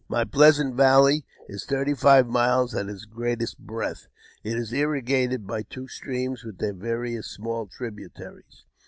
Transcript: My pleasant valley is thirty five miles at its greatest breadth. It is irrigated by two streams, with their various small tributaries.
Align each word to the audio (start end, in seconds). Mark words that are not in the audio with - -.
My 0.09 0.23
pleasant 0.25 0.73
valley 0.73 1.25
is 1.47 1.63
thirty 1.63 1.93
five 1.93 2.25
miles 2.27 2.73
at 2.73 2.89
its 2.89 3.05
greatest 3.05 3.59
breadth. 3.59 4.07
It 4.43 4.57
is 4.57 4.73
irrigated 4.73 5.45
by 5.45 5.61
two 5.61 5.87
streams, 5.87 6.43
with 6.43 6.57
their 6.57 6.73
various 6.73 7.27
small 7.29 7.67
tributaries. 7.67 8.65